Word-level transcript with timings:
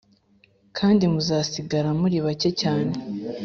kandi 0.77 1.03
muzasigara 1.13 1.89
muri 2.01 2.17
bake 2.25 2.49
cyane 2.61 2.93